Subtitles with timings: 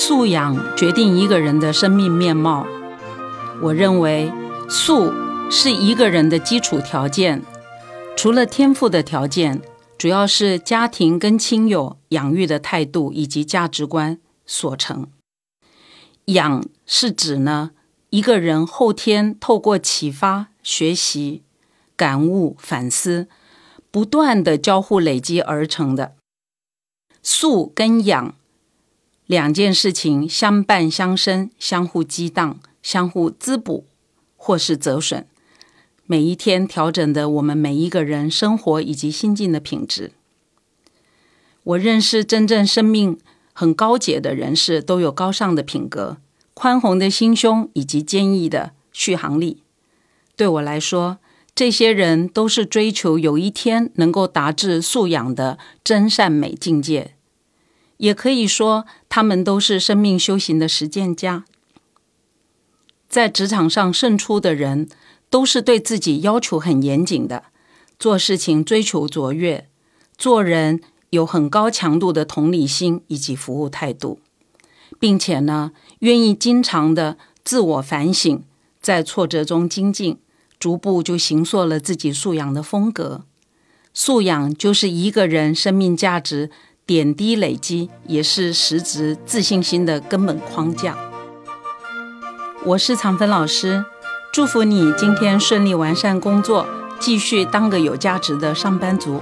[0.00, 2.64] 素养决定一个人的生命面貌。
[3.60, 4.32] 我认为，
[4.70, 5.12] 素
[5.50, 7.42] 是一个人的基础条件，
[8.16, 9.60] 除了天赋的条件，
[9.98, 15.08] 主要是家庭跟亲友养育的态度以及价值观所成。
[16.26, 17.72] 养是指呢，
[18.10, 21.42] 一个人后天透过启发、学习、
[21.96, 23.26] 感悟、反思，
[23.90, 26.14] 不断的交互累积而成的。
[27.20, 28.36] 素跟养。
[29.28, 33.84] 两件事情相伴相生，相互激荡，相互滋补，
[34.38, 35.26] 或是折损。
[36.06, 40.12] 每一天调整的我们每一个人生活以及心境的品质。
[41.62, 43.18] 我认识真正生命
[43.52, 46.16] 很高洁的人士，都有高尚的品格、
[46.54, 49.62] 宽宏的心胸以及坚毅的续航力。
[50.34, 51.18] 对我来说，
[51.54, 57.16] 这些人都是追求有一天能够达至素养的真善美境界。
[57.98, 61.44] 也可以说，他们都是生命修行的实践家。
[63.08, 64.88] 在职场上胜出的人，
[65.30, 67.44] 都是对自己要求很严谨的，
[67.98, 69.68] 做事情追求卓越，
[70.16, 74.20] 做人有很高强度的同理心以及服务态度，
[74.98, 78.42] 并且呢，愿意经常的自我反省，
[78.80, 80.18] 在挫折中精进，
[80.60, 83.24] 逐步就形塑了自己素养的风格。
[83.94, 86.50] 素养就是一个人生命价值。
[86.88, 90.96] 点滴累积也是实质自信心的根本框架。
[92.64, 93.84] 我是常芬老师，
[94.32, 96.66] 祝福你今天顺利完善工作，
[96.98, 99.20] 继续当个有价值的上班族。